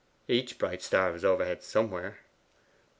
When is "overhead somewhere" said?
1.23-2.17